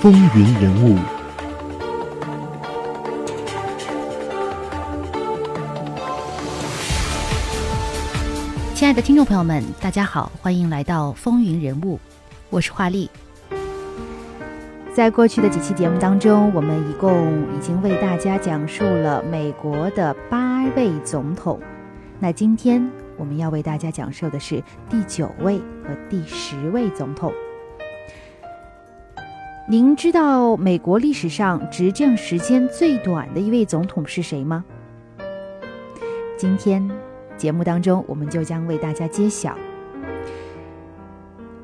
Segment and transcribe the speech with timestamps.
[0.00, 0.96] 风云人物。
[8.74, 12.00] 亲爱的听众朋友们，大家好，欢迎来到风云人物，
[12.48, 13.10] 我是华丽。
[14.94, 21.60] 在过去的几期节目当中，我们一共已经为大家讲述了美国的八位总统。
[22.18, 27.30] 那今天我们要为大家讲述的是第九位和第十位总统。
[29.70, 34.64] 您知道美国历史上执政时间最短的一位总统是谁吗？
[36.36, 36.90] 今天
[37.36, 39.56] 节目当中，我们就将为大家揭晓。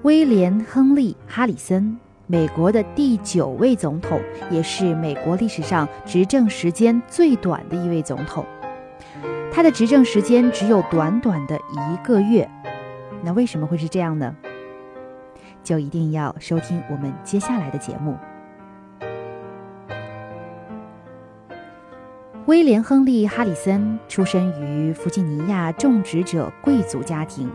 [0.02, 4.20] 威廉·亨利·哈里森，美国的第九位总统，
[4.52, 8.47] 也是美国历史上执政时间最短的一位总统。
[9.50, 12.48] 他的执政时间只有短短的一个月，
[13.25, 14.33] 那为什么会是这样呢？
[15.67, 18.17] 就一定要收听我们接下来的节目。
[22.47, 27.50] 威廉·亨利·哈里森出生于弗吉尼亚种植者贵族家庭，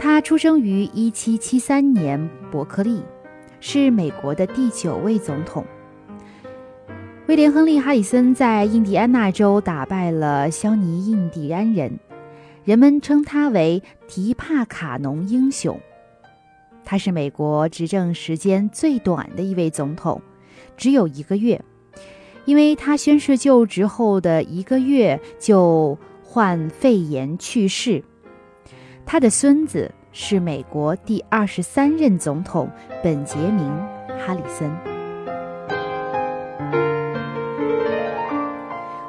[0.00, 3.02] 他出生于1773年伯克利，
[3.60, 5.62] 是美国的第九位总统。
[7.26, 12.00] 威廉·亨利·哈里森在印第安纳州打败了肖尼印第安人，
[12.64, 15.78] 人们称他为提帕卡农英雄。
[16.84, 20.20] 他是美国执政时间最短的一位总统，
[20.76, 21.62] 只有一个月，
[22.44, 28.02] 因为他宣誓就职后的一个月就患肺炎去世。
[29.04, 32.70] 他的孙子是美国第二十三任总统
[33.02, 33.68] 本杰明·
[34.26, 34.70] 哈里森。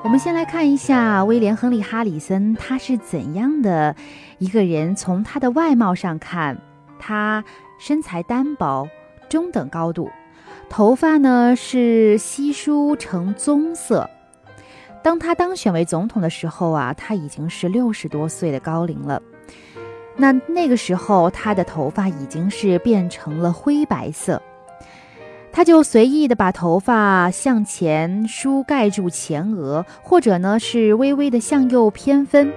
[0.04, 3.96] 我们先来看一下威廉·亨利·哈里森，他是怎样的
[4.38, 4.96] 一个人？
[4.96, 6.60] 从他的外貌上看，
[7.06, 7.44] 他
[7.78, 8.88] 身材单薄，
[9.28, 10.10] 中等高度，
[10.70, 14.10] 头发呢是稀疏呈棕色。
[15.04, 19.22] 当他当选为总统的时候啊，他已经是六十多岁的高龄了。
[20.16, 24.42] 那那个时候，他的头发已经是变成了灰白色。
[25.52, 32.54] 他就随意的把头发向前梳盖住前额，或者呢是微微的向右偏分。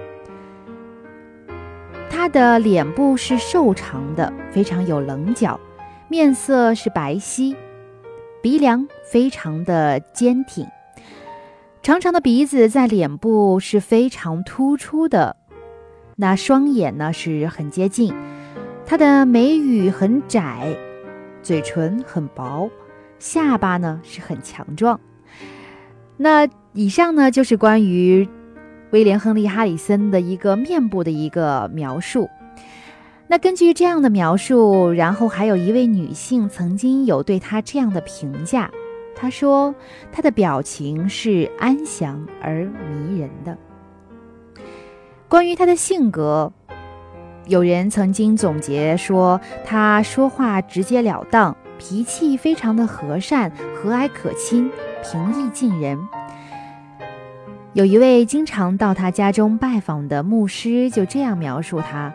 [2.09, 5.59] 他的脸部是瘦长的，非常有棱角，
[6.09, 7.55] 面色是白皙，
[8.41, 10.67] 鼻梁非常的坚挺，
[11.81, 15.35] 长长的鼻子在脸部是非常突出的。
[16.15, 18.13] 那双眼呢是很接近，
[18.85, 20.75] 他的眉宇很窄，
[21.41, 22.69] 嘴唇很薄。
[23.19, 24.99] 下巴呢是很强壮。
[26.17, 28.27] 那以上呢就是关于
[28.91, 32.29] 威廉·亨利·哈里森的一个面部的一个描述。
[33.27, 38.71] 那根据这样的描述，然后还有一位女性曾经有对他这样的评价，
[39.15, 39.73] 她说
[40.11, 43.57] 他的表情是安详而迷人的。
[45.27, 46.53] 关于他的性格，
[47.47, 51.55] 有人曾经总结说，他说话直截了当。
[51.79, 54.67] 脾气非常的和善、和蔼可亲、
[55.03, 55.95] 平易近人。
[57.77, 62.11] 有一位经常到他家中拜访的牧师就这样描述他：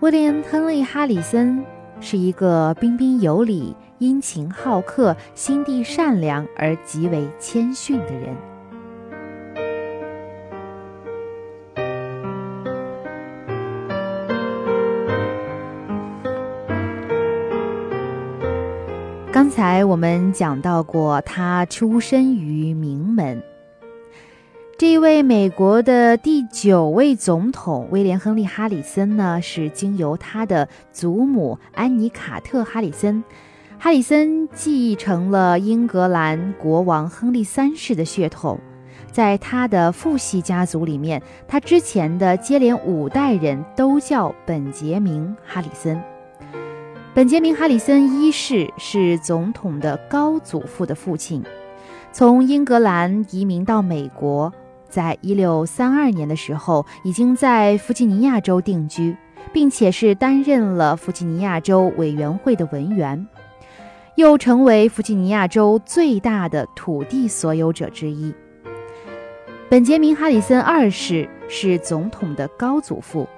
[0.00, 1.64] 威廉·亨利·哈里森
[2.02, 8.36] 是一个彬彬有礼、殷勤好客、心地善良而极为谦逊的人。
[19.32, 23.42] 刚才我们讲到过，他出身于名门。
[24.78, 33.24] 这一位美国的第九位总统威廉·亨利·哈里森呢，是经由他的祖母安妮·卡特·哈里森。
[33.76, 38.56] 哈里森继承了英格兰国王亨利三世的血统，
[39.10, 46.00] 在他的父系家族里面，他之前的接连五代人都叫本杰明·哈里森。
[47.14, 51.42] 本杰明·哈里森一世是总统的高祖父的父亲，
[52.12, 54.52] 从英格兰移民到美国，
[54.88, 59.16] 在一六三二年的时候，已经在弗吉尼亚州定居，
[59.52, 63.26] 并且是担任了弗吉尼亚州委员会的文员，
[64.16, 68.34] 又成为弗吉尼亚州最大的土地所有者之一。
[69.70, 73.28] 本杰明·哈里森二世是总统的高祖父。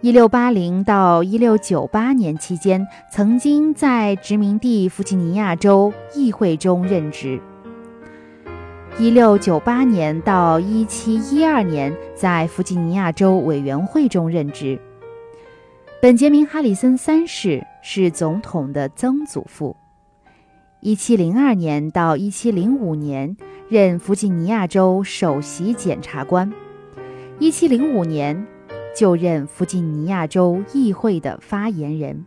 [0.00, 7.38] 一六八零到一六九八年期间，曾经在殖民地弗吉尼亚州议会中任职。
[9.00, 14.78] 一六九八年到一七一二年，在弗吉尼亚州委员会中任职。
[16.02, 19.74] 本杰明·哈里森三世是总统的曾祖父。
[20.80, 23.34] 一七零二年到一七零五年
[23.70, 26.52] 任弗吉尼亚州首席检察官，
[27.38, 28.46] 一七零五年
[28.94, 32.26] 就任弗吉尼亚州议会的发言人。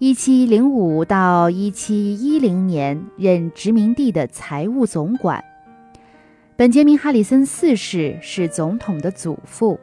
[0.00, 5.42] 一七零五到一七一零年任殖民地的财务总管。
[6.54, 9.80] 本杰明·哈里森四世是总统的祖父，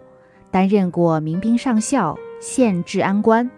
[0.50, 3.51] 担任过民兵上校、县治安官。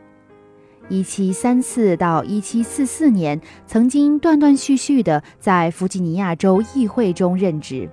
[0.90, 7.88] 一七三四到一七四四年，曾经断断续续的在弗吉尼亚州议会中任职。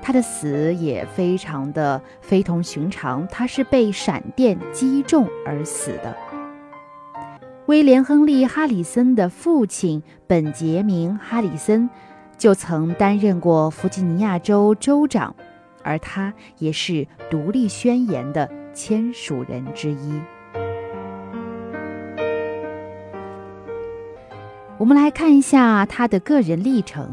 [0.00, 6.16] 他的死也非常的非同寻常，他是被闪电击中而死的。
[7.66, 11.88] 威廉·亨利·哈里森的父亲本杰明·哈里森
[12.36, 15.34] 就曾担任过弗吉尼亚州州长，
[15.82, 20.20] 而他也是独立宣言的签署人之一。
[24.76, 27.10] 我们来看一下他的个人历程。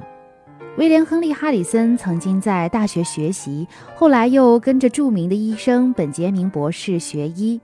[0.78, 3.66] 威廉·亨利·哈里森曾经在大学学习，
[3.96, 7.62] 后来又跟着著名的医生本杰明博士学医。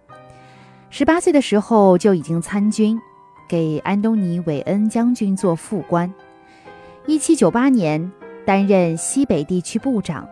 [0.89, 2.99] 十八岁的时候就已经参军，
[3.47, 6.11] 给安东尼·韦恩将军做副官。
[7.05, 8.11] 一七九八年
[8.45, 10.27] 担任西北地区部长，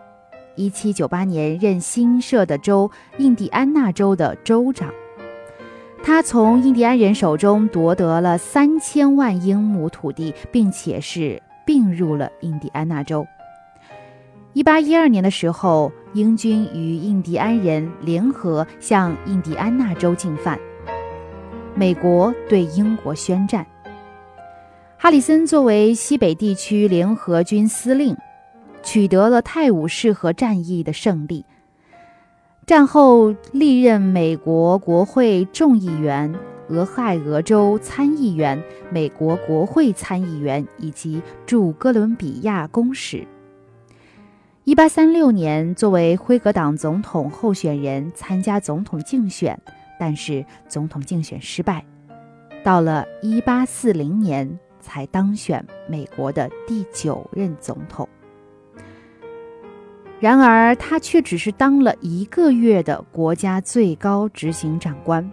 [0.56, 4.90] 一七九八年任新设的州印第安纳州的州长。
[6.02, 13.26] 他从印第安人手中夺得了三千万英亩土地，并且是并入了印第安纳州。
[14.52, 20.58] 一八一二年的时候，英军与印第安人联合向印第安纳州进犯，
[21.74, 23.66] 美国对英国宣战。
[24.96, 28.16] 哈里森作为西北地区联合军司令，
[28.82, 31.44] 取得了泰晤士河战役的胜利。
[32.64, 36.34] 战后历任美国国会众议员、
[36.70, 38.58] 俄亥俄州参议员、
[38.90, 43.28] 美国国会参议员以及驻哥伦比亚公使。
[44.66, 49.56] 一八三六年，作为辉格党总统候选人参加总统竞选，
[49.96, 51.84] 但是总统竞选失败。
[52.64, 58.08] 到了一八四零年，才当选美国的第九任总统。
[60.18, 65.30] 然而，他却只是当了一个月的国家最高执行长官，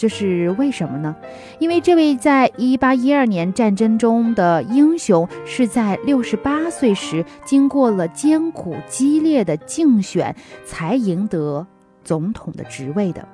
[0.00, 1.14] 这是为什么呢？
[1.58, 11.66] 因为这位在1812年战争中的英雄，是在68岁时经过了艰苦激烈的竞选，才赢得
[12.02, 13.28] 总统的职位的。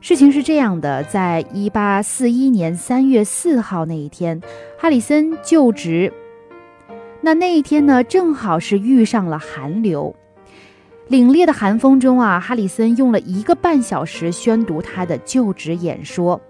[0.00, 4.40] 事情是这样的，在1841年3月4号那一天，
[4.78, 6.10] 哈里森就职。
[7.20, 10.16] 那那一天呢，正好是遇上了寒流，
[11.10, 16.40] 凛冽的寒风中啊，哈里森用了一个半小时宣读他的就职演说。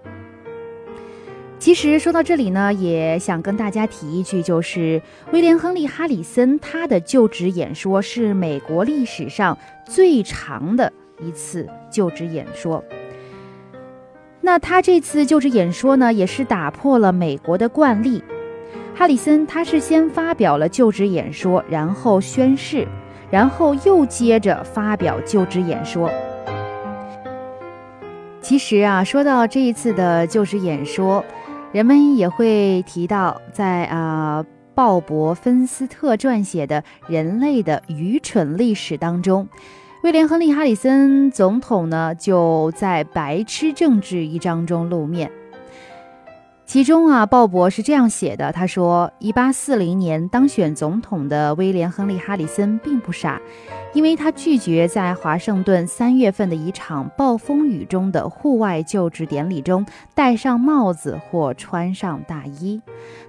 [1.59, 5.01] 其实说到这里呢，也想跟大家提一句，就是
[5.33, 12.81] 威廉·亨利·哈里森他的就职演说是美国历史上最长的一次就职演说。
[14.39, 18.23] 那他这次就职演说呢，也是打破了美国的惯例。
[18.93, 22.87] 哈里森他是先发表了就职演说，然后宣誓，
[23.29, 26.09] 然后又接着发表就职演说。
[28.41, 31.25] 其实啊，说到这一次的就职演说，
[31.71, 39.47] 人们也会提到，在啊鲍勃·芬斯特撰写的《人类的愚蠢历史》当中，
[40.03, 45.31] 威廉·亨利·哈里森总统呢就在“白痴政治”一章中露面。
[46.65, 53.39] 其中啊，鲍勃是这样写的：他说，一八四零年当选总统的威廉·亨利·哈里森并不傻，
[53.93, 62.81] 因为他拒绝在华盛顿三月份的一场暴风雨中的户外就职典礼中戴上帽子或穿上大衣。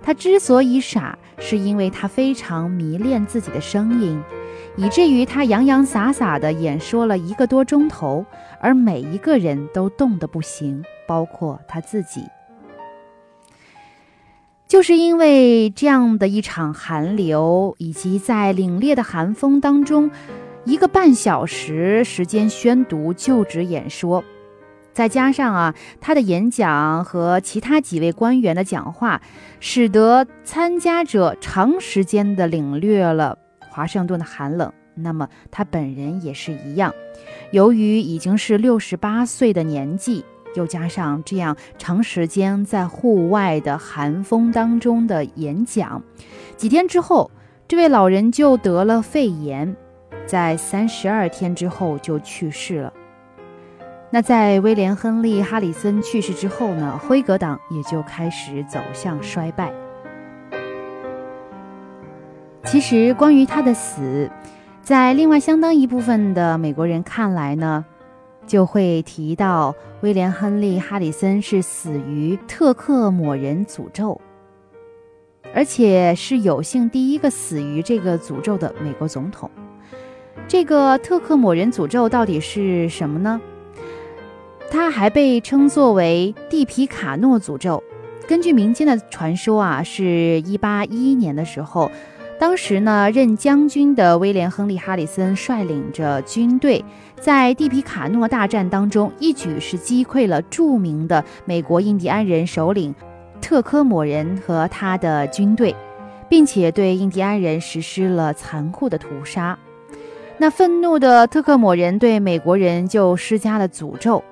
[0.02, 4.20] 他之所以傻，是因为他非常迷恋自己的声音，
[4.76, 8.24] 以至于他洋洋洒洒地演说了一个多钟头，
[8.60, 12.22] 而每一个人都冻得不行，包括他自己。
[14.68, 20.10] 就是因为这样的一场寒流，以及在凛冽的寒风当中，
[20.64, 24.24] 一个半小时时间宣读就职演说，
[24.92, 29.22] 再加上啊他的演讲和其他几位官员的讲话，
[29.60, 33.38] 使得参加者长时间的领略了
[33.70, 34.72] 华盛顿的寒冷。
[34.96, 36.92] 那么他本人也是一样，
[37.52, 40.24] 由于已经是六十八岁的年纪。
[40.56, 46.02] 又加上这样长时间在户外的寒风当中的演讲，
[46.56, 47.30] 几天之后，
[47.68, 49.76] 这位老人就得了肺炎，
[50.26, 52.92] 在三十二天之后就去世了。
[54.10, 59.72] 那在威廉·亨利·哈里森去世之后呢，辉格党也就开始走向衰败。
[62.64, 64.30] 其实，关于他的死，
[64.80, 67.84] 在另外相当一部分的美国人看来呢，
[68.46, 74.20] 就会提到威廉·亨利·哈里森是死于特克抹人诅咒，
[75.54, 79.50] 而且是有幸第一个死于这个诅咒的美国总统。
[80.48, 83.40] 这个特克抹人诅咒到底是什么呢？
[84.70, 87.82] 它还被称作为蒂皮卡诺诅咒。
[88.28, 91.90] 根据民间的传说啊，是一八一一年的时候，
[92.38, 96.84] 当时呢任将军的威廉·亨利·哈里森率领着军队，
[97.18, 102.94] 在蒂皮卡诺大战当中，一举是击溃了著名的美国印第安人首领
[103.40, 105.74] 特科姆人和他的军队，
[106.28, 109.58] 并且对印第安人实施了残酷的屠杀。
[110.36, 114.22] 那愤怒的特克姆人对美国人就施加了诅咒，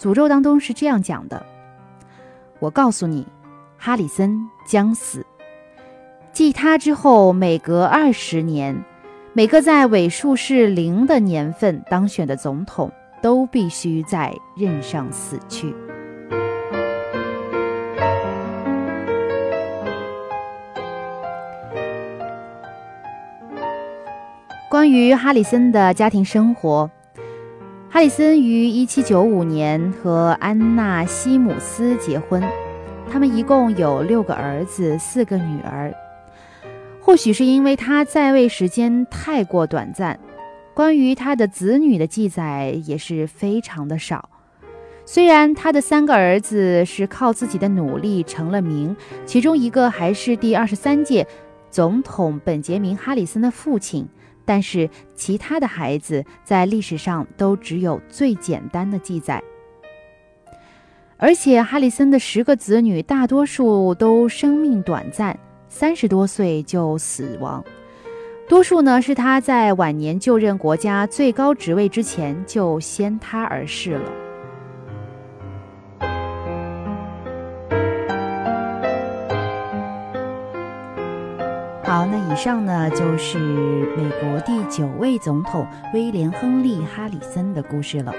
[0.00, 1.44] 诅咒当中是这样讲的
[2.58, 3.26] ：“我告诉你，
[3.76, 5.26] 哈里森将死。
[6.32, 8.82] 继他之后，每隔二十年，
[9.34, 15.74] 每个在尾数是零的年份当选的总统，都必须在任上死去。”
[24.70, 26.90] 关于哈里森的家庭生活，
[27.90, 32.42] 哈里森于1795年和安娜·西姆斯结婚，
[33.12, 35.92] 他们一共有六个儿子，四个女儿。
[37.04, 40.18] 或许是因为他在位时间太过短暂，
[40.72, 44.30] 关于他的子女的记载也是非常的少。
[45.04, 51.26] 虽然他的三个儿子是靠自己的努力成了名，其中一个还是第二十三届
[51.72, 54.08] 总统本杰明·哈里森的父亲。
[54.44, 59.40] 但是其他的孩子在历史上都只有最简单的记载，
[61.16, 65.38] 而且哈里森的十个子女大多数都生命短暂，
[65.74, 67.64] 三十多岁就死亡，
[68.46, 74.12] 多数呢是他在晚年就任国家最高职位之前就先他而逝了。
[81.82, 83.38] 好，那以上呢就是
[83.96, 88.12] 美国第九位总统威廉·亨利·哈里森的故事了。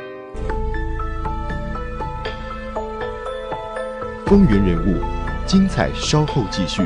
[4.25, 4.99] 风云人物，
[5.45, 6.81] 精彩稍后继续。